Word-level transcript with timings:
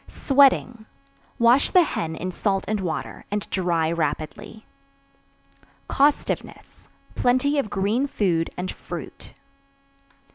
Sweating. 0.07 0.87
Wash 1.37 1.69
the 1.69 1.83
hen 1.83 2.15
in 2.15 2.31
salt 2.31 2.65
and 2.67 2.79
water, 2.79 3.23
and 3.29 3.47
dry 3.51 3.91
rapidly. 3.91 4.65
Costiveness. 5.87 6.87
Plenty 7.13 7.59
of 7.59 7.69
green 7.69 8.07
food 8.07 8.49
and 8.57 8.71
fruit. 8.71 9.33